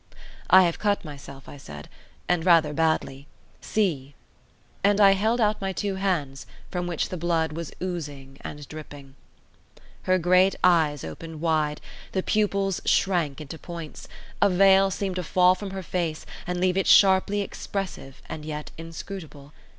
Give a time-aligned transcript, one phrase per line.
[0.49, 1.87] "I have cut myself," I said,
[2.27, 3.27] "and rather badly.
[3.61, 4.15] See!"
[4.83, 9.13] And I held out my two hands from which the blood was oozing and dripping.
[10.09, 11.81] Her great eyes opened wide,
[12.13, 14.07] the pupils shrank into points;
[14.41, 18.71] a veil seemed to fall from her face, and leave it sharply expressive and yet
[18.79, 19.53] inscrutable.